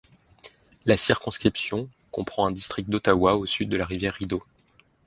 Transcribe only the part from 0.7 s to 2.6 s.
La circonscription comprend un